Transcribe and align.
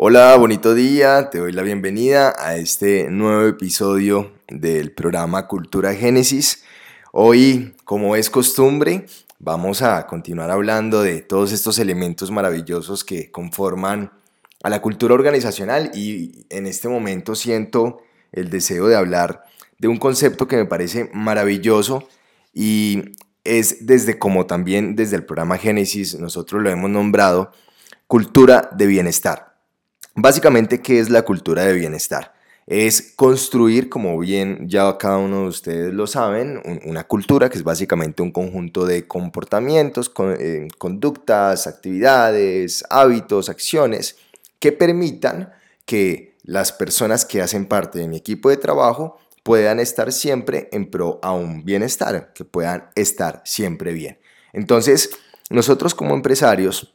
Hola, 0.00 0.36
bonito 0.36 0.76
día, 0.76 1.28
te 1.28 1.38
doy 1.38 1.50
la 1.50 1.62
bienvenida 1.62 2.32
a 2.38 2.54
este 2.54 3.10
nuevo 3.10 3.48
episodio 3.48 4.30
del 4.46 4.92
programa 4.92 5.48
Cultura 5.48 5.92
Génesis. 5.92 6.62
Hoy, 7.10 7.74
como 7.82 8.14
es 8.14 8.30
costumbre, 8.30 9.06
vamos 9.40 9.82
a 9.82 10.06
continuar 10.06 10.52
hablando 10.52 11.02
de 11.02 11.20
todos 11.20 11.50
estos 11.50 11.80
elementos 11.80 12.30
maravillosos 12.30 13.02
que 13.02 13.32
conforman 13.32 14.12
a 14.62 14.70
la 14.70 14.80
cultura 14.80 15.14
organizacional 15.14 15.90
y 15.92 16.46
en 16.48 16.68
este 16.68 16.88
momento 16.88 17.34
siento 17.34 18.00
el 18.30 18.50
deseo 18.50 18.86
de 18.86 18.94
hablar 18.94 19.42
de 19.78 19.88
un 19.88 19.96
concepto 19.96 20.46
que 20.46 20.54
me 20.58 20.66
parece 20.66 21.10
maravilloso 21.12 22.06
y 22.54 23.16
es 23.42 23.84
desde 23.84 24.16
como 24.16 24.46
también 24.46 24.94
desde 24.94 25.16
el 25.16 25.24
programa 25.24 25.58
Génesis 25.58 26.16
nosotros 26.20 26.62
lo 26.62 26.70
hemos 26.70 26.88
nombrado 26.88 27.50
cultura 28.06 28.70
de 28.76 28.86
bienestar. 28.86 29.47
Básicamente, 30.20 30.82
¿qué 30.82 30.98
es 30.98 31.10
la 31.10 31.22
cultura 31.22 31.62
de 31.62 31.74
bienestar? 31.74 32.34
Es 32.66 33.12
construir, 33.14 33.88
como 33.88 34.18
bien 34.18 34.68
ya 34.68 34.98
cada 34.98 35.18
uno 35.18 35.42
de 35.42 35.46
ustedes 35.46 35.94
lo 35.94 36.08
saben, 36.08 36.60
una 36.84 37.04
cultura 37.04 37.48
que 37.48 37.56
es 37.56 37.62
básicamente 37.62 38.20
un 38.20 38.32
conjunto 38.32 38.84
de 38.84 39.06
comportamientos, 39.06 40.10
eh, 40.40 40.66
conductas, 40.76 41.68
actividades, 41.68 42.84
hábitos, 42.90 43.48
acciones 43.48 44.16
que 44.58 44.72
permitan 44.72 45.52
que 45.86 46.36
las 46.42 46.72
personas 46.72 47.24
que 47.24 47.40
hacen 47.40 47.66
parte 47.66 48.00
de 48.00 48.08
mi 48.08 48.16
equipo 48.16 48.50
de 48.50 48.56
trabajo 48.56 49.18
puedan 49.44 49.78
estar 49.78 50.10
siempre 50.10 50.68
en 50.72 50.90
pro 50.90 51.20
a 51.22 51.30
un 51.30 51.64
bienestar, 51.64 52.32
que 52.34 52.44
puedan 52.44 52.88
estar 52.96 53.40
siempre 53.44 53.92
bien. 53.92 54.18
Entonces, 54.52 55.10
nosotros 55.48 55.94
como 55.94 56.16
empresarios, 56.16 56.92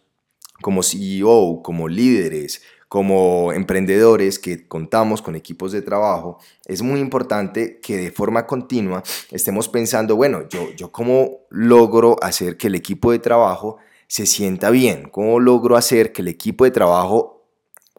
como 0.61 0.81
CEO, 0.81 1.61
como 1.63 1.87
líderes, 1.87 2.61
como 2.93 3.51
emprendedores 3.53 4.37
que 4.37 4.67
contamos 4.67 5.23
con 5.23 5.35
equipos 5.35 5.71
de 5.71 5.81
trabajo, 5.81 6.37
es 6.67 6.83
muy 6.83 6.99
importante 6.99 7.79
que 7.81 7.97
de 7.97 8.11
forma 8.11 8.45
continua 8.45 9.01
estemos 9.31 9.67
pensando, 9.67 10.15
bueno, 10.15 10.47
yo, 10.47 10.71
yo 10.75 10.91
cómo 10.91 11.39
logro 11.49 12.17
hacer 12.21 12.55
que 12.55 12.67
el 12.67 12.75
equipo 12.75 13.11
de 13.11 13.17
trabajo 13.17 13.77
se 14.05 14.27
sienta 14.27 14.69
bien, 14.69 15.09
cómo 15.09 15.39
logro 15.39 15.75
hacer 15.75 16.13
que 16.13 16.21
el 16.21 16.27
equipo 16.27 16.65
de 16.65 16.69
trabajo, 16.69 17.47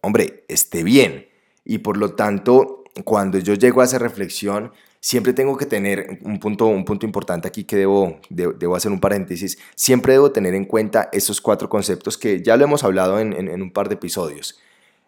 hombre, 0.01 0.45
esté 0.47 0.85
bien. 0.85 1.27
Y 1.65 1.79
por 1.79 1.97
lo 1.97 2.15
tanto, 2.15 2.85
cuando 3.03 3.41
yo 3.41 3.55
llego 3.55 3.81
a 3.81 3.87
esa 3.87 3.99
reflexión, 3.99 4.71
siempre 5.01 5.33
tengo 5.33 5.57
que 5.57 5.67
tener 5.67 6.21
un 6.23 6.39
punto, 6.39 6.67
un 6.67 6.85
punto 6.85 7.05
importante 7.05 7.49
aquí 7.49 7.65
que 7.65 7.75
debo, 7.75 8.21
debo, 8.31 8.77
hacer 8.77 8.93
un 8.93 9.01
paréntesis, 9.01 9.59
siempre 9.75 10.13
debo 10.13 10.31
tener 10.31 10.55
en 10.55 10.67
cuenta 10.67 11.09
esos 11.13 11.41
cuatro 11.41 11.69
conceptos 11.69 12.17
que 12.17 12.45
ya 12.45 12.57
lo 12.57 12.63
hemos 12.63 12.85
hablado 12.85 13.19
en, 13.19 13.33
en 13.33 13.61
un 13.61 13.73
par 13.73 13.89
de 13.89 13.97
episodios 13.97 14.61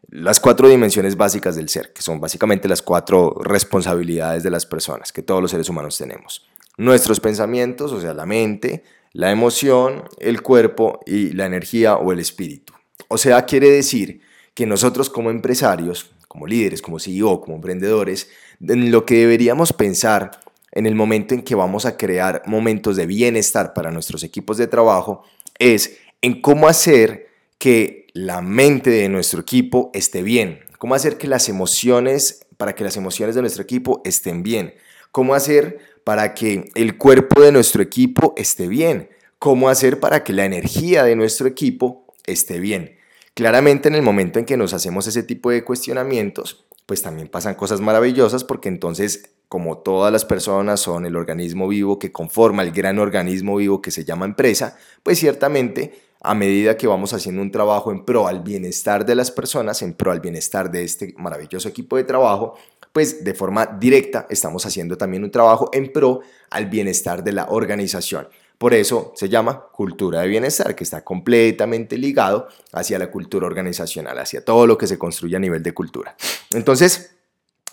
las 0.08 0.40
cuatro 0.40 0.68
dimensiones 0.68 1.16
básicas 1.16 1.56
del 1.56 1.68
ser, 1.68 1.92
que 1.92 2.02
son 2.02 2.20
básicamente 2.20 2.68
las 2.68 2.82
cuatro 2.82 3.34
responsabilidades 3.42 4.42
de 4.42 4.50
las 4.50 4.66
personas 4.66 5.12
que 5.12 5.22
todos 5.22 5.42
los 5.42 5.50
seres 5.50 5.68
humanos 5.68 5.98
tenemos. 5.98 6.46
Nuestros 6.78 7.20
pensamientos, 7.20 7.92
o 7.92 8.00
sea, 8.00 8.14
la 8.14 8.26
mente, 8.26 8.84
la 9.12 9.30
emoción, 9.30 10.04
el 10.18 10.42
cuerpo 10.42 11.00
y 11.06 11.32
la 11.32 11.46
energía 11.46 11.96
o 11.96 12.12
el 12.12 12.18
espíritu. 12.18 12.74
O 13.08 13.18
sea, 13.18 13.46
quiere 13.46 13.70
decir 13.70 14.20
que 14.54 14.66
nosotros 14.66 15.10
como 15.10 15.30
empresarios, 15.30 16.12
como 16.28 16.46
líderes, 16.46 16.82
como 16.82 16.98
CEO, 16.98 17.40
como 17.40 17.56
emprendedores, 17.56 18.28
en 18.60 18.90
lo 18.90 19.04
que 19.04 19.16
deberíamos 19.16 19.72
pensar 19.72 20.40
en 20.72 20.86
el 20.86 20.94
momento 20.94 21.34
en 21.34 21.42
que 21.42 21.54
vamos 21.54 21.86
a 21.86 21.96
crear 21.96 22.42
momentos 22.46 22.96
de 22.96 23.06
bienestar 23.06 23.72
para 23.72 23.90
nuestros 23.90 24.22
equipos 24.22 24.58
de 24.58 24.66
trabajo 24.66 25.22
es 25.58 25.98
en 26.20 26.42
cómo 26.42 26.68
hacer 26.68 27.28
que 27.58 28.05
la 28.16 28.40
mente 28.40 28.88
de 28.88 29.10
nuestro 29.10 29.42
equipo 29.42 29.90
esté 29.92 30.22
bien, 30.22 30.60
cómo 30.78 30.94
hacer 30.94 31.18
que 31.18 31.28
las 31.28 31.50
emociones, 31.50 32.46
para 32.56 32.74
que 32.74 32.82
las 32.82 32.96
emociones 32.96 33.34
de 33.34 33.42
nuestro 33.42 33.62
equipo 33.62 34.00
estén 34.06 34.42
bien, 34.42 34.72
cómo 35.12 35.34
hacer 35.34 35.80
para 36.02 36.32
que 36.32 36.70
el 36.74 36.96
cuerpo 36.96 37.42
de 37.42 37.52
nuestro 37.52 37.82
equipo 37.82 38.32
esté 38.38 38.68
bien, 38.68 39.10
cómo 39.38 39.68
hacer 39.68 40.00
para 40.00 40.24
que 40.24 40.32
la 40.32 40.46
energía 40.46 41.04
de 41.04 41.14
nuestro 41.14 41.46
equipo 41.46 42.06
esté 42.24 42.58
bien. 42.58 42.96
Claramente 43.34 43.88
en 43.88 43.94
el 43.94 44.02
momento 44.02 44.38
en 44.38 44.46
que 44.46 44.56
nos 44.56 44.72
hacemos 44.72 45.06
ese 45.06 45.22
tipo 45.22 45.50
de 45.50 45.62
cuestionamientos, 45.62 46.64
pues 46.86 47.02
también 47.02 47.28
pasan 47.28 47.54
cosas 47.54 47.82
maravillosas 47.82 48.44
porque 48.44 48.70
entonces 48.70 49.30
como 49.48 49.78
todas 49.78 50.10
las 50.10 50.24
personas 50.24 50.80
son 50.80 51.04
el 51.04 51.16
organismo 51.16 51.68
vivo 51.68 51.98
que 51.98 52.12
conforma 52.12 52.62
el 52.62 52.72
gran 52.72 52.98
organismo 52.98 53.56
vivo 53.56 53.82
que 53.82 53.90
se 53.90 54.06
llama 54.06 54.24
empresa, 54.24 54.78
pues 55.02 55.18
ciertamente 55.18 56.05
a 56.26 56.34
medida 56.34 56.76
que 56.76 56.88
vamos 56.88 57.12
haciendo 57.12 57.40
un 57.40 57.52
trabajo 57.52 57.92
en 57.92 58.04
pro 58.04 58.26
al 58.26 58.40
bienestar 58.40 59.06
de 59.06 59.14
las 59.14 59.30
personas, 59.30 59.80
en 59.82 59.94
pro 59.94 60.10
al 60.10 60.20
bienestar 60.20 60.70
de 60.70 60.82
este 60.82 61.14
maravilloso 61.16 61.68
equipo 61.68 61.96
de 61.96 62.02
trabajo, 62.02 62.58
pues 62.92 63.22
de 63.22 63.32
forma 63.32 63.66
directa 63.66 64.26
estamos 64.28 64.66
haciendo 64.66 64.98
también 64.98 65.22
un 65.22 65.30
trabajo 65.30 65.70
en 65.72 65.92
pro 65.92 66.20
al 66.50 66.66
bienestar 66.66 67.22
de 67.22 67.32
la 67.32 67.46
organización. 67.48 68.28
Por 68.58 68.74
eso 68.74 69.12
se 69.14 69.28
llama 69.28 69.66
cultura 69.70 70.22
de 70.22 70.28
bienestar, 70.28 70.74
que 70.74 70.82
está 70.82 71.04
completamente 71.04 71.96
ligado 71.96 72.48
hacia 72.72 72.98
la 72.98 73.10
cultura 73.10 73.46
organizacional, 73.46 74.18
hacia 74.18 74.44
todo 74.44 74.66
lo 74.66 74.76
que 74.76 74.86
se 74.88 74.98
construye 74.98 75.36
a 75.36 75.40
nivel 75.40 75.62
de 75.62 75.74
cultura. 75.74 76.16
Entonces, 76.50 77.16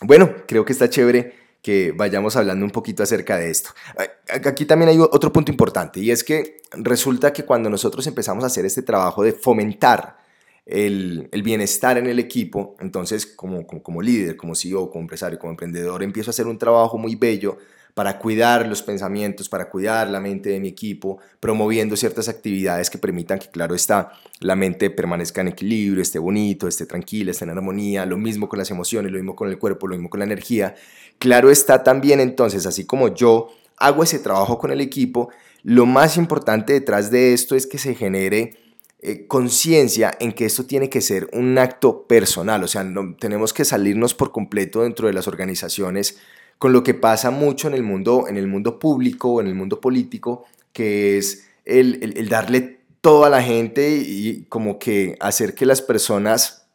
bueno, 0.01 0.31
creo 0.45 0.63
que 0.63 0.73
está 0.73 0.89
chévere 0.89 1.42
que 1.63 1.93
vayamos 1.93 2.35
hablando 2.35 2.65
un 2.65 2.71
poquito 2.71 3.01
acerca 3.01 3.37
de 3.37 3.49
esto. 3.49 3.69
Aquí 4.45 4.65
también 4.65 4.89
hay 4.89 4.99
otro 4.99 5.31
punto 5.31 5.49
importante 5.49 6.01
y 6.01 6.11
es 6.11 6.23
que 6.23 6.61
resulta 6.73 7.31
que 7.31 7.45
cuando 7.45 7.69
nosotros 7.69 8.05
empezamos 8.05 8.43
a 8.43 8.47
hacer 8.47 8.65
este 8.65 8.81
trabajo 8.81 9.23
de 9.23 9.31
fomentar 9.31 10.17
el, 10.65 11.29
bienestar 11.43 11.97
en 11.97 12.07
el 12.07 12.19
equipo, 12.19 12.75
entonces 12.79 13.25
como, 13.25 13.67
como, 13.67 14.01
líder, 14.01 14.37
como 14.37 14.55
CEO, 14.55 14.89
como 14.89 15.01
empresario, 15.01 15.39
como 15.39 15.51
emprendedor, 15.51 16.03
empiezo 16.03 16.29
a 16.29 16.31
hacer 16.31 16.47
un 16.47 16.57
trabajo 16.57 16.97
muy 16.97 17.15
bello 17.15 17.57
para 17.93 18.17
cuidar 18.17 18.67
los 18.67 18.81
pensamientos, 18.81 19.49
para 19.49 19.69
cuidar 19.69 20.09
la 20.09 20.19
mente 20.19 20.49
de 20.49 20.59
mi 20.59 20.69
equipo, 20.69 21.19
promoviendo 21.39 21.95
ciertas 21.95 22.27
actividades 22.27 22.89
que 22.89 22.97
permitan 22.97 23.37
que, 23.37 23.49
claro 23.49 23.75
está, 23.75 24.13
la 24.39 24.55
mente 24.55 24.89
permanezca 24.89 25.41
en 25.41 25.49
equilibrio, 25.49 26.01
esté 26.01 26.17
bonito, 26.17 26.67
esté 26.67 26.87
tranquila, 26.87 27.31
esté 27.31 27.43
en 27.43 27.51
armonía, 27.51 28.05
lo 28.07 28.17
mismo 28.17 28.49
con 28.49 28.57
las 28.57 28.71
emociones, 28.71 29.11
lo 29.11 29.19
mismo 29.19 29.35
con 29.35 29.49
el 29.49 29.59
cuerpo, 29.59 29.87
lo 29.87 29.95
mismo 29.95 30.09
con 30.09 30.19
la 30.19 30.25
energía. 30.25 30.73
Claro 31.19 31.51
está 31.51 31.83
también 31.83 32.19
entonces, 32.19 32.65
así 32.65 32.85
como 32.85 33.13
yo 33.13 33.49
hago 33.77 34.01
ese 34.01 34.17
trabajo 34.17 34.57
con 34.57 34.71
el 34.71 34.81
equipo, 34.81 35.29
lo 35.61 35.85
más 35.85 36.17
importante 36.17 36.73
detrás 36.73 37.11
de 37.11 37.33
esto 37.33 37.55
es 37.55 37.67
que 37.67 37.77
se 37.77 37.93
genere 37.93 38.57
eh, 39.05 39.27
conciencia 39.27 40.15
en 40.21 40.31
que 40.31 40.45
esto 40.45 40.65
tiene 40.65 40.89
que 40.89 41.01
ser 41.01 41.29
un 41.33 41.57
acto 41.57 42.07
personal, 42.07 42.63
o 42.63 42.69
sea, 42.69 42.89
tenemos 43.19 43.51
que 43.51 43.65
salirnos 43.65 44.13
por 44.13 44.31
completo 44.31 44.83
dentro 44.83 45.07
de 45.07 45.13
las 45.13 45.27
organizaciones 45.27 46.19
con 46.57 46.71
lo 46.71 46.83
que 46.83 46.93
pasa 46.93 47.29
mucho 47.29 47.67
en 47.67 47.73
el 47.73 47.83
mundo, 47.83 48.29
en 48.29 48.37
el 48.37 48.47
mundo 48.47 48.79
público 48.79 49.41
en 49.41 49.47
el 49.47 49.55
mundo 49.55 49.81
político, 49.81 50.45
que 50.71 51.17
es 51.17 51.49
el, 51.65 52.29
darle 52.29 52.79
todo 53.01 53.25
a 53.25 53.29
la 53.29 53.43
gente 53.43 53.89
y 53.89 54.45
como 54.47 54.79
que 54.79 55.17
hacer 55.19 55.53
que 55.53 55.65
las 55.65 55.81
personas 55.81 56.67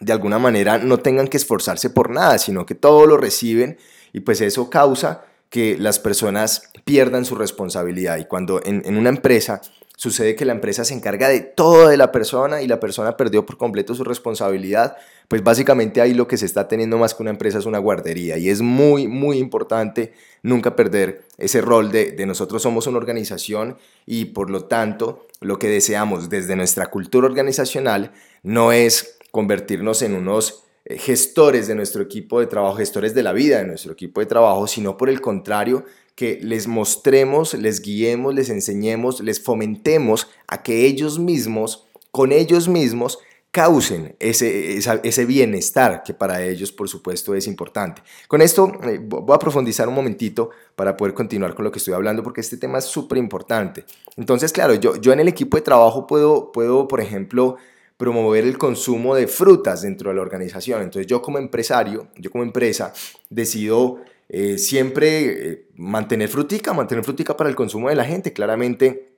de 0.00 0.12
alguna 0.12 0.40
manera 0.40 0.78
no 0.78 0.98
tengan 0.98 1.28
que 1.28 1.36
esforzarse 1.36 1.90
por 1.90 2.10
nada, 2.10 2.38
sino 2.38 2.66
que 2.66 2.74
todo 2.74 3.06
lo 3.06 3.18
reciben 3.18 3.78
y 4.12 4.18
pues 4.18 4.40
eso 4.40 4.68
causa 4.68 5.26
que 5.48 5.78
las 5.78 6.00
personas 6.00 6.72
pierdan 6.84 7.24
su 7.24 7.36
responsabilidad. 7.36 8.18
Y 8.18 8.24
cuando 8.24 8.60
en 8.64 8.98
una 8.98 9.10
empresa 9.10 9.60
sucede 9.98 10.36
que 10.36 10.44
la 10.44 10.52
empresa 10.52 10.84
se 10.84 10.94
encarga 10.94 11.28
de 11.28 11.40
todo 11.40 11.88
de 11.88 11.96
la 11.96 12.12
persona 12.12 12.62
y 12.62 12.68
la 12.68 12.78
persona 12.78 13.16
perdió 13.16 13.44
por 13.44 13.58
completo 13.58 13.96
su 13.96 14.04
responsabilidad, 14.04 14.96
pues 15.26 15.42
básicamente 15.42 16.00
ahí 16.00 16.14
lo 16.14 16.28
que 16.28 16.36
se 16.36 16.46
está 16.46 16.68
teniendo 16.68 16.98
más 16.98 17.14
que 17.14 17.22
una 17.24 17.32
empresa 17.32 17.58
es 17.58 17.66
una 17.66 17.78
guardería. 17.78 18.38
Y 18.38 18.48
es 18.48 18.62
muy, 18.62 19.08
muy 19.08 19.38
importante 19.38 20.12
nunca 20.42 20.76
perder 20.76 21.24
ese 21.36 21.60
rol 21.60 21.90
de, 21.90 22.12
de 22.12 22.26
nosotros 22.26 22.62
somos 22.62 22.86
una 22.86 22.98
organización 22.98 23.76
y 24.06 24.26
por 24.26 24.50
lo 24.50 24.66
tanto 24.66 25.26
lo 25.40 25.58
que 25.58 25.68
deseamos 25.68 26.28
desde 26.28 26.54
nuestra 26.54 26.86
cultura 26.86 27.26
organizacional 27.26 28.12
no 28.44 28.70
es 28.70 29.18
convertirnos 29.32 30.02
en 30.02 30.14
unos 30.14 30.62
eh, 30.84 30.96
gestores 30.96 31.66
de 31.66 31.74
nuestro 31.74 32.02
equipo 32.04 32.38
de 32.38 32.46
trabajo, 32.46 32.76
gestores 32.76 33.14
de 33.14 33.24
la 33.24 33.32
vida 33.32 33.58
de 33.58 33.64
nuestro 33.64 33.94
equipo 33.94 34.20
de 34.20 34.26
trabajo, 34.26 34.68
sino 34.68 34.96
por 34.96 35.08
el 35.08 35.20
contrario, 35.20 35.84
que 36.18 36.40
les 36.42 36.66
mostremos, 36.66 37.54
les 37.54 37.80
guiemos, 37.80 38.34
les 38.34 38.50
enseñemos, 38.50 39.20
les 39.20 39.40
fomentemos 39.40 40.26
a 40.48 40.64
que 40.64 40.84
ellos 40.84 41.20
mismos, 41.20 41.86
con 42.10 42.32
ellos 42.32 42.66
mismos, 42.66 43.20
causen 43.52 44.16
ese, 44.18 45.24
bienestar 45.26 46.02
que 46.02 46.14
para 46.14 46.42
ellos, 46.42 46.72
por 46.72 46.88
supuesto, 46.88 47.36
es 47.36 47.46
importante. 47.46 48.02
Con 48.26 48.42
esto 48.42 48.72
eh, 48.82 48.98
voy 49.00 49.32
a 49.32 49.38
profundizar 49.38 49.86
un 49.86 49.94
momentito 49.94 50.50
para 50.74 50.96
poder 50.96 51.14
continuar 51.14 51.54
con 51.54 51.64
lo 51.64 51.70
que 51.70 51.78
estoy 51.78 51.94
hablando, 51.94 52.24
porque 52.24 52.40
este 52.40 52.56
tema 52.56 52.78
es 52.78 52.86
súper 52.86 53.16
importante. 53.18 53.84
Entonces, 54.16 54.52
claro, 54.52 54.74
yo, 54.74 54.96
yo 54.96 55.12
en 55.12 55.20
el 55.20 55.28
equipo 55.28 55.56
de 55.56 55.62
trabajo 55.62 56.08
puedo, 56.08 56.50
puedo, 56.50 56.88
por 56.88 57.00
ejemplo, 57.00 57.58
promover 57.96 58.42
el 58.42 58.58
consumo 58.58 59.14
de 59.14 59.28
frutas 59.28 59.82
dentro 59.82 60.10
de 60.10 60.16
la 60.16 60.22
organización. 60.22 60.82
Entonces, 60.82 61.06
yo 61.06 61.22
como 61.22 61.38
empresario, 61.38 62.08
yo 62.16 62.32
como 62.32 62.42
empresa, 62.42 62.92
decido 63.30 64.00
eh, 64.28 64.58
siempre 64.58 65.50
eh, 65.50 65.68
mantener 65.76 66.28
frutica, 66.28 66.72
mantener 66.72 67.04
frutica 67.04 67.36
para 67.36 67.48
el 67.48 67.56
consumo 67.56 67.88
de 67.88 67.94
la 67.94 68.04
gente. 68.04 68.32
Claramente 68.32 69.08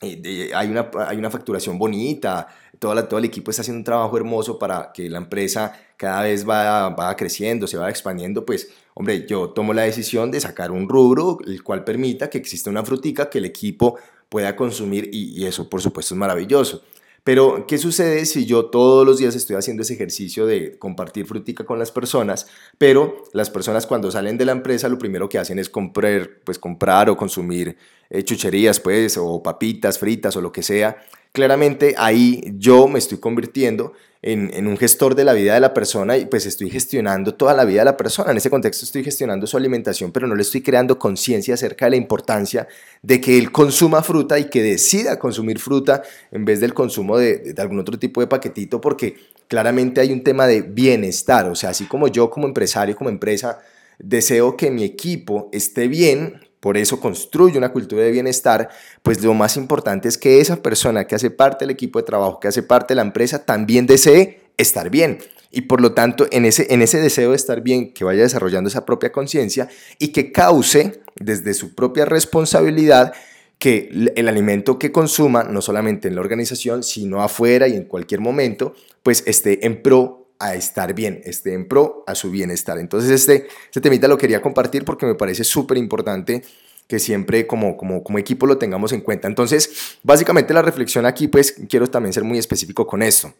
hay 0.00 0.68
una, 0.68 0.90
hay 1.06 1.16
una 1.16 1.30
facturación 1.30 1.78
bonita, 1.78 2.48
todo, 2.78 3.18
el 3.18 3.24
equipo 3.24 3.50
está 3.50 3.62
haciendo 3.62 3.78
un 3.78 3.84
trabajo 3.84 4.16
hermoso 4.16 4.58
para 4.58 4.90
que 4.92 5.08
la 5.08 5.18
empresa 5.18 5.72
cada 5.96 6.22
vez 6.22 6.46
va, 6.46 6.90
va 6.90 7.16
creciendo, 7.16 7.66
se 7.66 7.78
va 7.78 7.88
expandiendo, 7.88 8.44
pues 8.44 8.68
hombre, 8.94 9.24
yo 9.26 9.50
tomo 9.50 9.72
la 9.72 9.82
decisión 9.82 10.30
de 10.30 10.40
sacar 10.40 10.72
un 10.72 10.88
rubro 10.88 11.38
el 11.46 11.62
cual 11.62 11.84
permita 11.84 12.28
que 12.28 12.36
exista 12.36 12.68
una 12.68 12.84
frutica 12.84 13.30
que 13.30 13.38
el 13.38 13.46
equipo 13.46 13.98
pueda 14.28 14.56
consumir 14.56 15.08
y 15.12 15.46
eso 15.46 15.70
por 15.70 15.80
supuesto 15.80 16.14
es 16.14 16.18
maravilloso. 16.18 16.82
Pero, 17.24 17.66
¿qué 17.66 17.78
sucede 17.78 18.26
si 18.26 18.44
yo 18.44 18.66
todos 18.66 19.06
los 19.06 19.16
días 19.16 19.34
estoy 19.34 19.56
haciendo 19.56 19.82
ese 19.82 19.94
ejercicio 19.94 20.44
de 20.44 20.78
compartir 20.78 21.24
frutica 21.24 21.64
con 21.64 21.78
las 21.78 21.90
personas, 21.90 22.46
pero 22.76 23.24
las 23.32 23.48
personas 23.48 23.86
cuando 23.86 24.10
salen 24.10 24.36
de 24.36 24.44
la 24.44 24.52
empresa 24.52 24.90
lo 24.90 24.98
primero 24.98 25.26
que 25.26 25.38
hacen 25.38 25.58
es 25.58 25.70
comprar, 25.70 26.28
pues, 26.44 26.58
comprar 26.58 27.08
o 27.08 27.16
consumir 27.16 27.78
eh, 28.10 28.22
chucherías, 28.22 28.78
pues, 28.78 29.16
o 29.16 29.42
papitas 29.42 29.98
fritas 29.98 30.36
o 30.36 30.42
lo 30.42 30.52
que 30.52 30.62
sea? 30.62 30.98
Claramente 31.32 31.94
ahí 31.96 32.44
yo 32.58 32.88
me 32.88 32.98
estoy 32.98 33.18
convirtiendo 33.18 33.94
en, 34.26 34.66
un 34.66 34.78
gestor 34.78 35.14
de 35.14 35.22
la 35.22 35.34
vida 35.34 35.52
de 35.52 35.60
la 35.60 35.74
persona 35.74 36.16
y 36.16 36.24
pues 36.24 36.46
estoy 36.46 36.70
gestionando 36.70 37.34
toda 37.34 37.52
la 37.52 37.66
vida 37.66 37.80
de 37.80 37.84
la 37.84 37.96
persona. 37.96 38.30
En 38.30 38.38
ese 38.38 38.48
contexto 38.48 38.86
estoy 38.86 39.04
gestionando 39.04 39.46
su 39.46 39.58
alimentación, 39.58 40.12
pero 40.12 40.26
no 40.26 40.34
le 40.34 40.40
estoy 40.40 40.62
creando 40.62 40.98
conciencia 40.98 41.52
acerca 41.52 41.84
de 41.84 41.90
la 41.90 41.96
importancia 41.96 42.66
de 43.02 43.20
que 43.20 43.36
él 43.36 43.52
consuma 43.52 44.02
fruta 44.02 44.38
y 44.38 44.46
que 44.46 44.62
decida 44.62 45.18
consumir 45.18 45.58
fruta 45.58 46.02
en 46.32 46.46
vez 46.46 46.60
del 46.60 46.72
consumo 46.72 47.18
de, 47.18 47.52
de 47.52 47.62
algún 47.62 47.78
otro 47.78 47.98
tipo 47.98 48.22
de 48.22 48.26
paquetito, 48.26 48.80
porque 48.80 49.14
claramente 49.46 50.00
hay 50.00 50.10
un 50.10 50.24
tema 50.24 50.46
de 50.46 50.62
bienestar. 50.62 51.46
O 51.50 51.54
sea, 51.54 51.70
así 51.70 51.84
como 51.84 52.08
yo 52.08 52.30
como 52.30 52.46
empresario, 52.46 52.96
como 52.96 53.10
empresa, 53.10 53.60
deseo 53.98 54.56
que 54.56 54.70
mi 54.70 54.84
equipo 54.84 55.50
esté 55.52 55.86
bien, 55.86 56.40
por 56.64 56.78
eso 56.78 56.98
construye 56.98 57.58
una 57.58 57.72
cultura 57.72 58.04
de 58.04 58.10
bienestar, 58.10 58.70
pues 59.02 59.22
lo 59.22 59.34
más 59.34 59.58
importante 59.58 60.08
es 60.08 60.16
que 60.16 60.40
esa 60.40 60.62
persona 60.62 61.06
que 61.06 61.14
hace 61.14 61.30
parte 61.30 61.66
del 61.66 61.72
equipo 61.72 61.98
de 61.98 62.06
trabajo, 62.06 62.40
que 62.40 62.48
hace 62.48 62.62
parte 62.62 62.94
de 62.94 62.96
la 62.96 63.02
empresa, 63.02 63.44
también 63.44 63.86
desee 63.86 64.40
estar 64.56 64.88
bien. 64.88 65.18
Y 65.50 65.60
por 65.60 65.82
lo 65.82 65.92
tanto, 65.92 66.26
en 66.30 66.46
ese, 66.46 66.72
en 66.72 66.80
ese 66.80 67.02
deseo 67.02 67.32
de 67.32 67.36
estar 67.36 67.60
bien, 67.60 67.92
que 67.92 68.02
vaya 68.02 68.22
desarrollando 68.22 68.68
esa 68.68 68.86
propia 68.86 69.12
conciencia 69.12 69.68
y 69.98 70.08
que 70.08 70.32
cause 70.32 71.02
desde 71.16 71.52
su 71.52 71.74
propia 71.74 72.06
responsabilidad 72.06 73.12
que 73.58 73.90
el 74.16 74.26
alimento 74.26 74.78
que 74.78 74.90
consuma, 74.90 75.44
no 75.44 75.60
solamente 75.60 76.08
en 76.08 76.14
la 76.14 76.22
organización, 76.22 76.82
sino 76.82 77.22
afuera 77.22 77.68
y 77.68 77.76
en 77.76 77.84
cualquier 77.84 78.22
momento, 78.22 78.74
pues 79.02 79.22
esté 79.26 79.66
en 79.66 79.82
pro 79.82 80.23
a 80.38 80.54
estar 80.54 80.94
bien, 80.94 81.20
esté 81.24 81.54
en 81.54 81.68
pro 81.68 82.04
a 82.06 82.14
su 82.14 82.30
bienestar. 82.30 82.78
Entonces 82.78 83.10
este, 83.10 83.48
este 83.66 83.80
temita 83.80 84.08
lo 84.08 84.18
quería 84.18 84.42
compartir 84.42 84.84
porque 84.84 85.06
me 85.06 85.14
parece 85.14 85.44
súper 85.44 85.78
importante 85.78 86.42
que 86.86 86.98
siempre 86.98 87.46
como, 87.46 87.76
como, 87.76 88.02
como 88.02 88.18
equipo 88.18 88.46
lo 88.46 88.58
tengamos 88.58 88.92
en 88.92 89.00
cuenta. 89.00 89.26
Entonces, 89.28 89.98
básicamente 90.02 90.52
la 90.52 90.62
reflexión 90.62 91.06
aquí, 91.06 91.28
pues 91.28 91.54
quiero 91.68 91.86
también 91.88 92.12
ser 92.12 92.24
muy 92.24 92.38
específico 92.38 92.86
con 92.86 93.02
esto. 93.02 93.32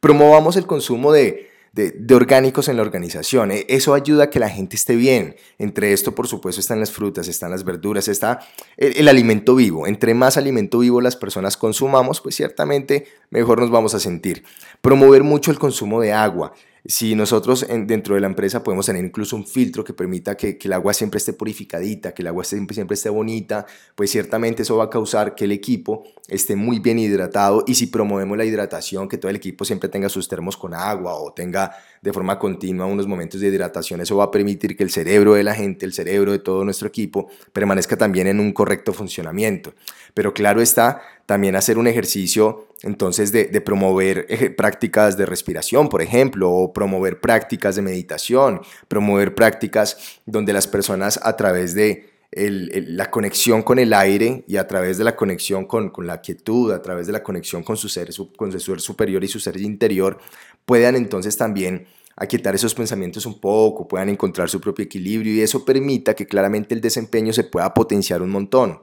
Promovamos 0.00 0.56
el 0.56 0.66
consumo 0.66 1.12
de, 1.12 1.50
de, 1.76 2.14
orgánicos 2.14 2.68
en 2.68 2.76
la 2.76 2.82
organización. 2.82 3.50
E, 3.50 3.66
eso 3.68 3.94
ayuda 3.94 4.24
a 4.24 4.30
que 4.30 4.40
la 4.40 4.48
gente 4.48 4.76
esté 4.76 4.96
bien. 4.96 5.36
Entre 5.58 5.92
esto, 5.92 6.14
por 6.14 6.26
supuesto, 6.26 6.60
están 6.60 6.80
las 6.80 6.90
frutas, 6.90 7.28
están 7.28 7.50
las 7.50 7.64
verduras, 7.64 8.08
está 8.08 8.40
el, 8.76 9.06
alimento 9.08 9.54
vivo. 9.54 9.86
Entre 9.86 10.14
más 10.14 10.36
alimento 10.36 10.78
vivo 10.78 11.00
las 11.00 11.16
personas 11.16 11.56
consumamos, 11.56 12.20
pues 12.20 12.34
ciertamente 12.34 13.06
mejor 13.30 13.60
nos 13.60 13.70
vamos 13.70 13.94
a 13.94 14.00
sentir. 14.00 14.44
Promover 14.80 15.22
mucho 15.22 15.50
el 15.50 15.58
consumo 15.58 16.00
de 16.00 16.12
agua. 16.12 16.54
Si 16.88 17.14
nosotros 17.14 17.66
dentro 17.68 18.14
de 18.14 18.20
la 18.20 18.26
empresa 18.28 18.62
podemos 18.62 18.86
tener 18.86 19.04
incluso 19.04 19.34
un 19.36 19.46
filtro 19.46 19.82
que 19.82 19.92
permita 19.92 20.36
que, 20.36 20.58
el 20.62 20.72
agua 20.72 20.92
siempre 20.92 21.18
esté 21.18 21.32
purificadita, 21.32 22.12
que 22.12 22.22
el 22.22 22.28
agua 22.28 22.44
siempre, 22.44 22.74
siempre 22.74 22.94
esté 22.94 23.08
bonita, 23.08 23.66
pues 23.94 24.10
ciertamente 24.10 24.62
eso 24.62 24.76
va 24.76 24.84
a 24.84 24.90
causar 24.90 25.34
que 25.34 25.44
el 25.44 25.52
equipo 25.52 26.04
esté 26.28 26.56
muy 26.56 26.78
bien 26.78 26.98
hidratado 26.98 27.64
y 27.66 27.74
si 27.74 27.86
promovemos 27.86 28.36
la 28.36 28.44
hidratación, 28.44 29.08
que 29.08 29.18
todo 29.18 29.30
el 29.30 29.36
equipo 29.36 29.64
siempre 29.64 29.88
tenga 29.88 30.08
sus 30.08 30.28
termos 30.28 30.56
con 30.56 30.74
agua 30.74 31.14
o 31.14 31.32
tenga 31.32 31.72
de 32.06 32.12
forma 32.12 32.38
continua 32.38 32.86
unos 32.86 33.08
momentos 33.08 33.40
de 33.40 33.48
hidratación, 33.48 34.00
eso 34.00 34.16
va 34.16 34.24
a 34.24 34.30
permitir 34.30 34.76
que 34.76 34.84
el 34.84 34.90
cerebro 34.90 35.34
de 35.34 35.42
la 35.42 35.56
gente, 35.56 35.84
el 35.84 35.92
cerebro 35.92 36.30
de 36.30 36.38
todo 36.38 36.64
nuestro 36.64 36.86
equipo 36.86 37.28
permanezca 37.52 37.96
también 37.96 38.28
en 38.28 38.38
un 38.38 38.52
correcto 38.52 38.92
funcionamiento. 38.92 39.74
Pero 40.14 40.32
claro 40.32 40.62
está, 40.62 41.02
también 41.26 41.56
hacer 41.56 41.78
un 41.78 41.88
ejercicio 41.88 42.68
entonces 42.84 43.32
de, 43.32 43.60
promover 43.60 44.54
prácticas 44.56 45.16
de 45.16 45.26
respiración, 45.26 45.88
por 45.88 46.00
ejemplo, 46.00 46.48
o 46.48 46.72
promover 46.72 47.20
prácticas 47.20 47.74
de 47.74 47.82
meditación, 47.82 48.60
promover 48.86 49.34
prácticas 49.34 50.20
donde 50.26 50.52
las 50.52 50.68
personas 50.68 51.18
a 51.24 51.36
través 51.36 51.74
de 51.74 52.08
la 52.30 53.10
conexión 53.10 53.62
con 53.62 53.78
el 53.80 53.92
aire 53.92 54.44
y 54.46 54.58
a 54.58 54.66
través 54.68 54.98
de 54.98 55.04
la 55.04 55.16
conexión 55.16 55.64
con, 55.64 55.90
la 56.06 56.20
quietud, 56.20 56.70
a 56.72 56.82
través 56.82 57.06
de 57.06 57.14
la 57.14 57.22
conexión 57.22 57.64
con 57.64 57.76
su, 57.76 57.88
ser, 57.88 58.10
con 58.36 58.52
su 58.52 58.60
ser 58.60 58.80
superior 58.80 59.24
y 59.24 59.28
su 59.28 59.40
ser 59.40 59.56
interior, 59.58 60.18
puedan 60.66 60.96
entonces 60.96 61.36
también 61.36 61.86
aquietar 62.16 62.54
esos 62.54 62.74
pensamientos 62.74 63.24
un 63.26 63.40
poco, 63.40 63.86
puedan 63.86 64.08
encontrar 64.08 64.50
su 64.50 64.60
propio 64.60 64.84
equilibrio 64.84 65.32
y 65.32 65.40
eso 65.40 65.64
permita 65.64 66.14
que 66.14 66.26
claramente 66.26 66.74
el 66.74 66.80
desempeño 66.80 67.32
se 67.32 67.44
pueda 67.44 67.72
potenciar 67.72 68.22
un 68.22 68.30
montón. 68.30 68.80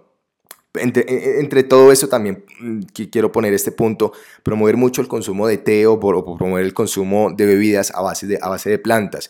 Entre, 0.76 1.04
e, 1.08 1.40
entre, 1.40 1.64
todo 1.64 1.92
eso 1.92 2.08
también 2.08 2.46
mm, 2.60 2.82
quiero 3.12 3.32
poner 3.32 3.54
este 3.54 3.72
punto, 3.72 4.12
promover 4.42 4.76
mucho 4.76 5.02
el 5.02 5.08
consumo 5.08 5.48
de 5.48 5.58
té 5.58 5.86
o, 5.86 6.00
promover 6.00 6.66
el 6.66 6.74
consumo 6.74 7.32
de 7.32 7.46
bebidas 7.46 7.92
a 7.94 8.02
base 8.02 8.26
de, 8.26 8.40
a 8.42 8.50
base 8.50 8.72
de 8.72 8.80
plantas. 8.80 9.30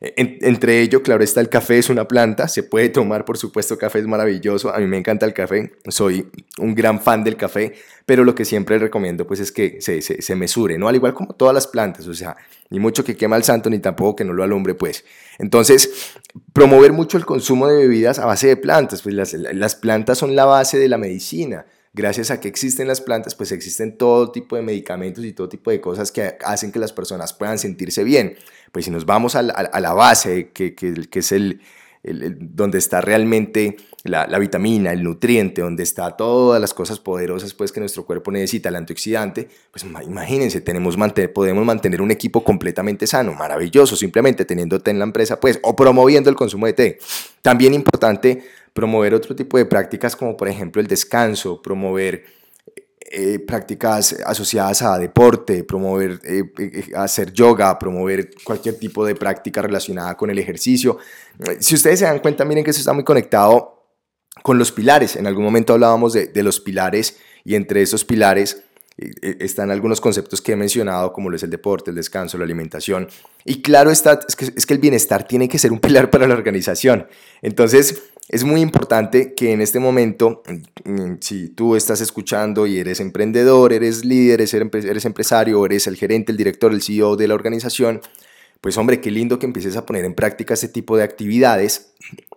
Entre 0.00 0.80
ello, 0.80 1.02
claro 1.02 1.24
está, 1.24 1.40
el 1.40 1.48
café 1.48 1.78
es 1.78 1.90
una 1.90 2.06
planta, 2.06 2.46
se 2.46 2.62
puede 2.62 2.88
tomar, 2.88 3.24
por 3.24 3.36
supuesto, 3.36 3.76
café 3.76 3.98
es 3.98 4.06
maravilloso, 4.06 4.72
a 4.72 4.78
mí 4.78 4.86
me 4.86 4.96
encanta 4.96 5.26
el 5.26 5.34
café, 5.34 5.72
soy 5.88 6.28
un 6.58 6.74
gran 6.74 7.00
fan 7.00 7.24
del 7.24 7.36
café, 7.36 7.74
pero 8.06 8.24
lo 8.24 8.34
que 8.34 8.44
siempre 8.44 8.78
recomiendo 8.78 9.26
pues 9.26 9.40
es 9.40 9.50
que 9.50 9.80
se, 9.80 10.00
se, 10.00 10.22
se 10.22 10.34
mesure, 10.36 10.78
¿no? 10.78 10.88
Al 10.88 10.94
igual 10.94 11.14
como 11.14 11.34
todas 11.34 11.52
las 11.52 11.66
plantas, 11.66 12.06
o 12.06 12.14
sea, 12.14 12.36
ni 12.70 12.78
mucho 12.78 13.04
que 13.04 13.16
quema 13.16 13.36
el 13.36 13.42
santo, 13.42 13.70
ni 13.70 13.80
tampoco 13.80 14.16
que 14.16 14.24
no 14.24 14.32
lo 14.32 14.44
alumbre, 14.44 14.74
pues. 14.74 15.04
Entonces, 15.38 16.12
promover 16.52 16.92
mucho 16.92 17.16
el 17.16 17.26
consumo 17.26 17.66
de 17.66 17.78
bebidas 17.78 18.18
a 18.18 18.26
base 18.26 18.46
de 18.46 18.56
plantas, 18.56 19.02
pues 19.02 19.14
las, 19.14 19.32
las 19.32 19.74
plantas 19.74 20.18
son 20.18 20.36
la 20.36 20.44
base 20.44 20.78
de 20.78 20.88
la 20.88 20.98
medicina. 20.98 21.66
Gracias 21.94 22.30
a 22.30 22.40
que 22.40 22.48
existen 22.48 22.86
las 22.86 23.00
plantas, 23.00 23.34
pues 23.34 23.50
existen 23.50 23.96
todo 23.96 24.30
tipo 24.30 24.56
de 24.56 24.62
medicamentos 24.62 25.24
y 25.24 25.32
todo 25.32 25.48
tipo 25.48 25.70
de 25.70 25.80
cosas 25.80 26.12
que 26.12 26.36
hacen 26.44 26.70
que 26.70 26.78
las 26.78 26.92
personas 26.92 27.32
puedan 27.32 27.58
sentirse 27.58 28.04
bien. 28.04 28.36
Pues 28.72 28.84
si 28.84 28.90
nos 28.90 29.06
vamos 29.06 29.34
a 29.34 29.42
la, 29.42 29.92
base, 29.94 30.50
que, 30.52 30.74
es 31.12 31.32
el, 31.32 31.60
donde 32.02 32.78
está 32.78 33.00
realmente 33.00 33.76
la, 34.04 34.38
vitamina, 34.38 34.92
el 34.92 35.02
nutriente, 35.02 35.62
donde 35.62 35.82
está 35.82 36.16
todas 36.16 36.60
las 36.60 36.74
cosas 36.74 37.00
poderosas 37.00 37.54
pues, 37.54 37.72
que 37.72 37.80
nuestro 37.80 38.04
cuerpo 38.04 38.30
necesita, 38.30 38.68
el 38.68 38.76
antioxidante, 38.76 39.48
pues 39.70 39.84
imagínense, 39.84 40.60
tenemos, 40.60 40.96
podemos 41.34 41.64
mantener 41.64 42.02
un 42.02 42.10
equipo 42.10 42.44
completamente 42.44 43.06
sano, 43.06 43.32
maravilloso, 43.32 43.96
simplemente 43.96 44.44
teniendo 44.44 44.80
té 44.80 44.90
en 44.90 44.98
la 44.98 45.04
empresa, 45.04 45.40
pues, 45.40 45.58
o 45.62 45.74
promoviendo 45.74 46.28
el 46.28 46.36
consumo 46.36 46.66
de 46.66 46.74
té. 46.74 46.98
También 47.42 47.74
importante 47.74 48.42
promover 48.78 49.12
otro 49.12 49.34
tipo 49.34 49.58
de 49.58 49.66
prácticas 49.66 50.14
como 50.14 50.36
por 50.36 50.46
ejemplo 50.46 50.80
el 50.80 50.86
descanso, 50.86 51.60
promover 51.60 52.22
eh, 53.10 53.40
prácticas 53.40 54.14
asociadas 54.24 54.82
a 54.82 54.96
deporte, 55.00 55.64
promover 55.64 56.20
eh, 56.22 56.44
eh, 56.56 56.92
hacer 56.94 57.32
yoga, 57.32 57.76
promover 57.76 58.30
cualquier 58.44 58.78
tipo 58.78 59.04
de 59.04 59.16
práctica 59.16 59.62
relacionada 59.62 60.16
con 60.16 60.30
el 60.30 60.38
ejercicio. 60.38 60.96
Si 61.58 61.74
ustedes 61.74 61.98
se 61.98 62.04
dan 62.04 62.20
cuenta, 62.20 62.44
miren 62.44 62.62
que 62.62 62.70
eso 62.70 62.78
está 62.78 62.92
muy 62.92 63.02
conectado 63.02 63.84
con 64.44 64.58
los 64.58 64.70
pilares. 64.70 65.16
En 65.16 65.26
algún 65.26 65.42
momento 65.42 65.72
hablábamos 65.72 66.12
de, 66.12 66.28
de 66.28 66.42
los 66.44 66.60
pilares 66.60 67.16
y 67.44 67.56
entre 67.56 67.82
esos 67.82 68.04
pilares 68.04 68.62
están 69.22 69.72
algunos 69.72 70.00
conceptos 70.00 70.40
que 70.40 70.52
he 70.52 70.56
mencionado, 70.56 71.12
como 71.12 71.30
lo 71.30 71.36
es 71.36 71.42
el 71.42 71.50
deporte, 71.50 71.90
el 71.90 71.96
descanso, 71.96 72.38
la 72.38 72.44
alimentación. 72.44 73.08
Y 73.44 73.60
claro 73.60 73.90
está, 73.90 74.20
es 74.28 74.36
que, 74.36 74.52
es 74.56 74.66
que 74.66 74.74
el 74.74 74.80
bienestar 74.80 75.26
tiene 75.26 75.48
que 75.48 75.58
ser 75.58 75.72
un 75.72 75.80
pilar 75.80 76.10
para 76.10 76.28
la 76.28 76.34
organización. 76.34 77.08
Entonces, 77.42 78.02
es 78.28 78.44
muy 78.44 78.60
importante 78.60 79.34
que 79.34 79.52
en 79.52 79.62
este 79.62 79.78
momento, 79.80 80.42
mm, 80.84 81.14
si 81.20 81.48
tú 81.48 81.76
estás 81.76 82.00
escuchando 82.02 82.66
y 82.66 82.78
eres 82.78 83.00
emprendedor, 83.00 83.72
eres 83.72 84.04
líder, 84.04 84.42
eres 84.42 85.04
empresario, 85.04 85.64
eres 85.64 85.86
el 85.86 85.96
gerente, 85.96 86.32
el 86.32 86.38
director, 86.38 86.72
el 86.72 86.82
CEO 86.82 87.16
de 87.16 87.26
la 87.26 87.34
organización, 87.34 88.02
pues 88.60 88.76
hombre, 88.76 89.00
qué 89.00 89.10
lindo 89.10 89.38
que 89.38 89.46
empieces 89.46 89.76
a 89.76 89.86
poner 89.86 90.04
en 90.04 90.14
práctica 90.14 90.54
este 90.54 90.68
tipo 90.68 90.96
de 90.96 91.04
actividades, 91.04 91.94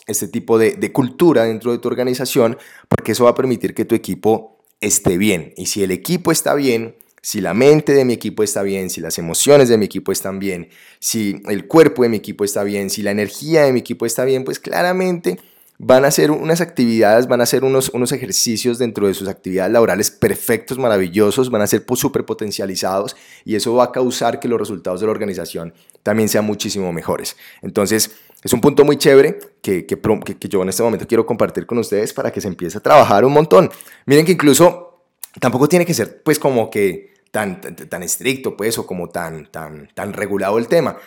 este 0.08 0.28
tipo 0.28 0.58
de, 0.58 0.74
de 0.74 0.92
cultura 0.94 1.44
dentro 1.44 1.72
de 1.72 1.80
tu 1.80 1.90
organización, 1.90 2.58
porque 2.88 3.12
eso 3.12 3.26
va 3.26 3.32
a 3.32 3.36
permitir 3.36 3.74
que 3.74 3.86
tu 3.86 3.96
equipo 3.96 4.60
esté 4.80 5.18
bien. 5.18 5.54
Y 5.58 5.66
si 5.66 5.84
el 5.84 5.92
equipo 5.92 6.32
está 6.32 6.54
bien, 6.56 6.96
si 7.22 7.42
la 7.42 7.54
mente 7.54 7.94
de 7.94 8.06
mi 8.06 8.14
equipo 8.14 8.44
está 8.44 8.64
bien, 8.64 8.90
si 8.90 9.02
las 9.02 9.18
emociones 9.18 9.68
de 9.68 9.78
mi 9.78 9.86
equipo 9.86 10.12
están 10.12 10.40
bien, 10.40 10.70
si 11.00 11.42
el 11.50 11.68
cuerpo 11.68 12.04
de 12.04 12.10
mi 12.10 12.18
equipo 12.18 12.46
está 12.46 12.64
bien, 12.64 12.90
si 12.90 13.02
la 13.02 13.12
energía 13.12 13.64
de 13.64 13.74
mi 13.74 13.82
equipo 13.82 14.06
está 14.06 14.24
bien, 14.24 14.44
pues 14.44 14.60
claramente 14.60 15.38
van 15.84 16.06
a 16.06 16.10
hacer 16.10 16.30
unas 16.30 16.62
actividades, 16.62 17.28
van 17.28 17.40
a 17.40 17.44
hacer 17.44 17.64
unos, 17.64 17.90
unos 17.90 18.12
ejercicios 18.12 18.78
dentro 18.78 19.08
de 19.08 19.16
sus 19.16 19.28
actividades 19.28 19.74
laborales 19.74 20.12
perfectos, 20.12 20.78
maravillosos, 20.78 21.50
van 21.50 21.64
a 21.64 21.68
ser 21.68 21.84
súper 21.96 22.24
potencializados 22.24 23.16
y 23.46 23.56
eso 23.56 23.74
va 23.74 23.86
a 23.86 23.92
causar 23.92 24.40
que 24.40 24.48
los 24.48 24.60
resultados 24.60 25.00
de 25.00 25.08
la 25.08 25.12
organización 25.12 25.74
también 26.04 26.30
sean 26.30 26.46
muchísimo 26.46 26.94
mejores. 26.94 27.36
Entonces, 27.64 28.12
es 28.44 28.54
un 28.54 28.62
punto 28.62 28.86
muy 28.86 28.98
chévere 28.98 29.40
que, 29.64 29.88
que, 29.88 30.00
que, 30.40 30.50
yo 30.50 30.62
en 30.62 30.70
este 30.70 30.84
momento 30.84 31.08
quiero 31.08 31.26
compartir 31.26 31.66
con 31.66 31.80
ustedes 31.80 32.14
para 32.14 32.32
que 32.32 32.42
se 32.42 32.48
empiece 32.48 32.78
a 32.78 32.82
trabajar 32.82 33.26
un 33.26 33.34
montón. 33.34 33.72
Miren 34.06 34.24
que 34.24 34.34
incluso 34.34 35.08
tampoco 35.40 35.68
tiene 35.68 35.88
que 35.88 35.96
ser 35.96 36.22
pues 36.22 36.38
como 36.38 36.70
que 36.70 37.12
tan, 37.32 37.60
tan, 37.60 37.76
tan 37.76 38.04
estricto 38.04 38.56
pues 38.56 38.78
o 38.78 38.86
como 38.86 39.10
tan, 39.10 39.50
tan, 39.50 39.90
tan 39.96 40.14
regulado 40.14 40.60
el 40.60 40.68
tema. 40.68 40.98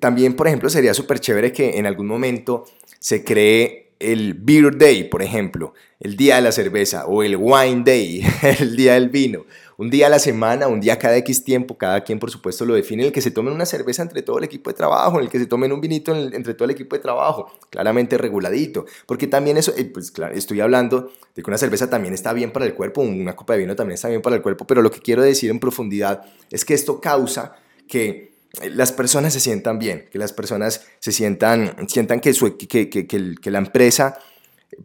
También, 0.00 0.36
por 0.36 0.48
ejemplo, 0.48 0.68
sería 0.68 0.92
súper 0.92 1.18
chévere 1.18 1.50
que 1.50 1.78
en 1.78 1.86
algún 1.86 2.06
momento 2.06 2.66
se 2.98 3.24
cree 3.24 3.87
el 3.98 4.34
Beer 4.34 4.76
Day, 4.76 5.04
por 5.04 5.22
ejemplo, 5.22 5.74
el 6.00 6.16
día 6.16 6.36
de 6.36 6.42
la 6.42 6.52
cerveza, 6.52 7.06
o 7.06 7.22
el 7.22 7.36
Wine 7.36 7.82
Day, 7.84 8.22
el 8.60 8.76
día 8.76 8.94
del 8.94 9.08
vino. 9.08 9.44
Un 9.76 9.90
día 9.90 10.08
a 10.08 10.10
la 10.10 10.18
semana, 10.18 10.66
un 10.66 10.80
día 10.80 10.98
cada 10.98 11.16
X 11.18 11.44
tiempo, 11.44 11.78
cada 11.78 12.02
quien 12.02 12.18
por 12.18 12.32
supuesto 12.32 12.64
lo 12.64 12.74
define, 12.74 13.04
el 13.04 13.12
que 13.12 13.20
se 13.20 13.30
tomen 13.30 13.54
una 13.54 13.64
cerveza 13.64 14.02
entre 14.02 14.22
todo 14.22 14.38
el 14.38 14.44
equipo 14.44 14.70
de 14.70 14.74
trabajo, 14.74 15.18
en 15.18 15.24
el 15.24 15.30
que 15.30 15.38
se 15.38 15.46
tomen 15.46 15.70
un 15.70 15.80
vinito 15.80 16.16
entre 16.16 16.54
todo 16.54 16.64
el 16.64 16.72
equipo 16.72 16.96
de 16.96 17.02
trabajo, 17.02 17.48
claramente 17.70 18.18
reguladito, 18.18 18.86
porque 19.06 19.28
también 19.28 19.56
eso, 19.56 19.72
eh, 19.76 19.84
pues 19.84 20.10
claro, 20.10 20.34
estoy 20.34 20.60
hablando 20.60 21.12
de 21.34 21.42
que 21.42 21.48
una 21.48 21.58
cerveza 21.58 21.88
también 21.88 22.12
está 22.12 22.32
bien 22.32 22.50
para 22.50 22.66
el 22.66 22.74
cuerpo, 22.74 23.02
una 23.02 23.36
copa 23.36 23.52
de 23.52 23.60
vino 23.60 23.76
también 23.76 23.94
está 23.94 24.08
bien 24.08 24.20
para 24.20 24.34
el 24.34 24.42
cuerpo, 24.42 24.66
pero 24.66 24.82
lo 24.82 24.90
que 24.90 25.00
quiero 25.00 25.22
decir 25.22 25.48
en 25.48 25.60
profundidad 25.60 26.22
es 26.50 26.64
que 26.64 26.74
esto 26.74 27.00
causa 27.00 27.54
que 27.86 28.37
las 28.70 28.92
personas 28.92 29.32
se 29.32 29.40
sientan 29.40 29.78
bien, 29.78 30.08
que 30.10 30.18
las 30.18 30.32
personas 30.32 30.86
se 30.98 31.12
sientan, 31.12 31.88
sientan 31.88 32.20
que, 32.20 32.32
que, 32.68 32.88
que, 32.88 33.06
que, 33.06 33.50
la 33.50 33.58
empresa 33.58 34.18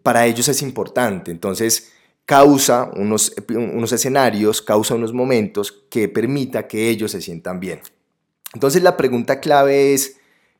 para 0.02 0.26
ellos 0.26 0.48
es 0.48 0.62
importante. 0.62 1.32
Entonces, 1.32 1.92
causa 2.26 2.92
unos, 2.96 3.34
unos 3.50 3.92
escenarios, 3.92 4.62
causa 4.62 4.96
unos 4.96 5.14
momentos 5.14 5.72
que 5.90 6.10
permita 6.10 6.68
que 6.68 6.90
ellos 6.90 7.12
se 7.12 7.22
sientan 7.22 7.60
bien. 7.60 7.82
Entonces, 8.54 8.84
la 8.84 8.98
pregunta 8.98 9.40
clave 9.40 9.94
es, 9.94 10.18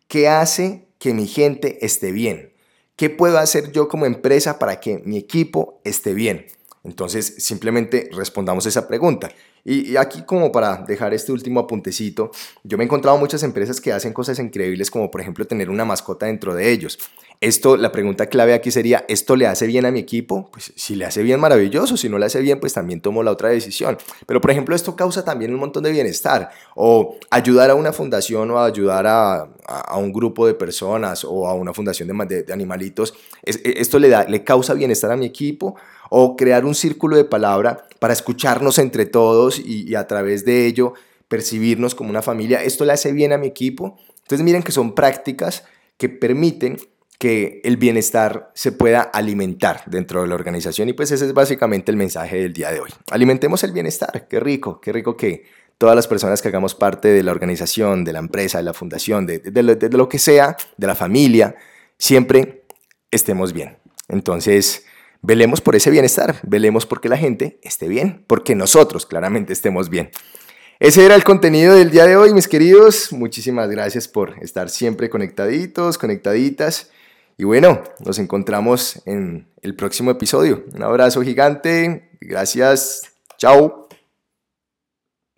¿qué 0.08 0.28
hace 0.28 0.88
que 0.98 1.14
mi 1.14 1.28
gente 1.28 1.86
esté 1.86 2.12
bien? 2.12 2.54
¿Qué 2.96 3.10
puedo 3.10 3.38
hacer 3.38 3.72
yo 3.72 3.88
como 3.88 4.06
empresa 4.06 4.60
para 4.60 4.80
que 4.80 5.02
mi 5.06 5.18
equipo 5.18 5.82
esté 5.84 6.14
bien? 6.14 6.48
Entonces, 6.84 7.36
simplemente 7.38 8.10
respondamos 8.14 8.66
esa 8.66 8.88
pregunta. 8.88 9.32
Y, 9.66 9.96
aquí 9.96 10.24
como 10.24 10.52
para 10.52 10.78
dejar 10.78 11.14
este 11.14 11.32
último 11.32 11.62
apuntecito, 11.62 12.32
yo 12.64 12.78
me 12.78 12.84
he 12.84 12.86
encontrado 12.86 13.18
muchas 13.18 13.44
empresas 13.44 13.80
que 13.80 13.94
hacen 13.94 14.12
cosas 14.12 14.38
increíbles 14.40 14.92
como 14.92 15.10
por 15.10 15.22
ejemplo 15.22 15.46
tener 15.46 15.70
una 15.70 15.86
mascota 15.86 16.26
dentro 16.26 16.54
de 16.54 16.72
ellos. 16.72 17.00
Esto, 17.44 17.76
la 17.76 17.92
pregunta 17.92 18.28
clave 18.28 18.54
aquí 18.54 18.72
sería, 18.72 19.04
¿esto 19.10 19.36
le 19.36 19.48
hace 19.48 19.68
bien 19.68 19.86
a 19.86 19.92
mi 19.92 20.00
equipo? 20.00 20.50
Pues 20.50 20.72
si 20.78 20.96
le 20.96 21.04
hace 21.04 21.24
bien, 21.24 21.42
maravilloso. 21.42 21.98
Si 21.98 22.08
no 22.08 22.18
le 22.18 22.26
hace 22.26 22.40
bien, 22.40 22.58
pues 22.62 22.72
también 22.72 23.02
tomo 23.02 23.22
la 23.22 23.32
otra 23.32 23.50
decisión. 23.50 23.98
Pero 24.26 24.40
por 24.40 24.50
ejemplo, 24.50 24.74
esto 24.74 24.96
causa 24.96 25.26
también 25.26 25.54
un 25.54 25.60
montón 25.60 25.84
de 25.84 25.92
bienestar. 25.92 26.52
O 26.74 27.18
ayudar 27.30 27.70
a 27.70 27.76
una 27.76 27.92
fundación 27.92 28.50
o 28.50 28.64
ayudar 28.64 29.08
a, 29.08 29.50
a, 29.66 29.98
un 29.98 30.14
grupo 30.14 30.48
de 30.48 30.54
personas 30.54 31.26
o 31.26 31.46
a 31.46 31.54
una 31.54 31.74
fundación 31.74 32.08
de, 32.08 32.44
de, 32.44 32.54
animalitos. 32.54 33.14
E, 33.46 33.74
esto 33.76 34.00
le, 34.00 34.08
da, 34.08 34.24
le 34.24 34.46
causa 34.46 34.74
bienestar 34.74 35.12
a 35.12 35.18
mi 35.18 35.26
equipo 35.26 35.76
o 36.10 36.38
crear 36.38 36.64
un 36.64 36.74
círculo 36.74 37.18
de 37.18 37.26
palabra 37.26 37.86
para 38.00 38.14
escucharnos 38.14 38.80
entre 38.80 39.06
todos 39.06 39.60
y, 39.60 39.94
a 39.96 40.08
través 40.08 40.46
de 40.46 40.66
ello 40.66 40.94
percibirnos 41.28 41.94
como 41.94 42.10
una 42.10 42.22
familia. 42.22 42.64
Esto 42.64 42.86
le 42.86 42.94
hace 42.94 43.12
bien 43.12 43.34
a 43.34 43.38
mi 43.38 43.48
equipo. 43.48 43.98
Entonces 44.22 44.46
miren 44.46 44.64
que 44.64 44.72
son 44.72 44.96
prácticas 44.96 45.66
que 45.98 46.08
permiten 46.08 46.78
que 47.20 47.62
el 47.64 47.78
bienestar 47.78 48.52
se 48.54 48.72
pueda 48.72 49.02
alimentar 49.02 49.84
dentro 49.86 50.22
de 50.22 50.28
la 50.28 50.36
organización 50.36 50.90
y 50.90 50.94
pues 50.94 51.12
ese 51.12 51.26
es 51.26 51.34
básicamente 51.34 51.92
el 51.92 51.98
mensaje 51.98 52.38
del 52.38 52.54
día 52.54 52.72
de 52.72 52.80
hoy. 52.80 52.90
Alimentemos 53.12 53.64
el 53.64 53.72
bienestar, 53.72 54.28
qué 54.28 54.40
rico, 54.40 54.82
qué 54.82 54.92
rico 54.92 55.16
que 55.16 55.44
todas 55.78 55.96
las 55.96 56.08
personas 56.08 56.42
que 56.42 56.50
hagamos 56.50 56.76
parte 56.76 57.10
de 57.10 57.24
la 57.24 57.32
organización, 57.32 58.04
de 58.04 58.14
la 58.14 58.20
empresa, 58.20 58.58
de 58.58 58.64
la 58.64 58.74
fundación, 58.74 59.26
de, 59.26 59.40
de 59.40 59.90
lo 59.98 60.10
que 60.10 60.20
sea, 60.20 60.58
de 60.78 60.88
la 60.88 60.96
familia, 60.96 61.56
siempre 61.98 62.66
estemos 63.12 63.54
bien. 63.54 63.78
Entonces, 64.10 64.86
velemos 65.22 65.62
por 65.62 65.76
ese 65.76 65.90
bienestar, 65.90 66.40
velemos 66.44 66.86
porque 66.86 67.10
la 67.10 67.18
gente 67.18 67.60
esté 67.64 67.88
bien, 67.88 68.24
porque 68.28 68.56
nosotros 68.56 69.06
claramente 69.06 69.54
estemos 69.54 69.90
bien. 69.90 70.12
Ese 70.80 71.06
era 71.06 71.16
el 71.16 71.24
contenido 71.24 71.76
del 71.76 71.92
día 71.92 72.06
de 72.06 72.18
hoy, 72.18 72.34
mis 72.34 72.48
queridos. 72.48 73.14
Muchísimas 73.14 73.70
gracias 73.70 74.08
por 74.08 74.36
estar 74.42 74.70
siempre 74.70 75.10
conectaditos, 75.10 75.98
conectaditas. 75.98 76.92
Y 77.38 77.44
bueno, 77.46 77.84
nos 78.00 78.20
encontramos 78.20 79.02
en 79.06 79.48
el 79.62 79.76
próximo 79.76 80.12
episodio. 80.12 80.64
Un 80.74 80.84
abrazo 80.84 81.22
gigante. 81.22 82.12
Gracias. 82.22 83.02
Chao. 83.38 83.83